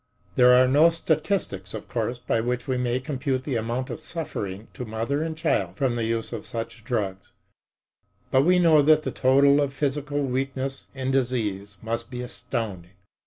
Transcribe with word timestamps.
There 0.35 0.55
are 0.55 0.67
no 0.67 0.89
statistics, 0.89 1.75
of 1.75 1.87
course, 1.87 2.17
by 2.17 2.41
which 2.41 2.67
we 2.67 2.75
may 2.75 2.99
compute 2.99 3.43
the 3.43 3.55
amount 3.55 3.91
of 3.91 3.99
suffering 3.99 4.67
to 4.73 4.83
mother 4.83 5.21
and 5.21 5.37
child 5.37 5.77
from 5.77 5.95
the 5.95 6.05
use 6.05 6.33
of 6.33 6.43
such 6.43 6.83
drugs, 6.83 7.33
but 8.31 8.41
we 8.41 8.57
know 8.57 8.81
that 8.81 9.03
the 9.03 9.11
total 9.11 9.61
of 9.61 9.75
physical 9.75 10.23
weakness 10.23 10.87
and 10.95 11.13
disease 11.13 11.77
must 11.83 12.09
be 12.09 12.23
astounding. 12.23 12.93